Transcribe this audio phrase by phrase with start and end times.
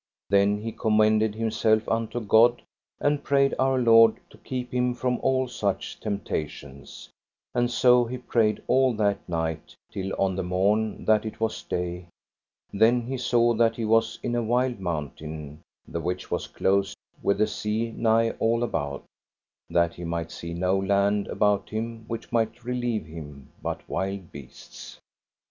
[0.31, 2.63] Then he commended himself unto God,
[2.99, 7.07] and prayed Our Lord to keep him from all such temptations;
[7.53, 12.07] and so he prayed all that night till on the morn that it was day;
[12.73, 17.37] then he saw that he was in a wild mountain the which was closed with
[17.37, 19.03] the sea nigh all about,
[19.69, 24.97] that he might see no land about him which might relieve him, but wild beasts.